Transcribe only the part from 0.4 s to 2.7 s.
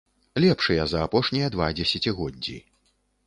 Лепшыя за апошнія два дзесяцігоддзі.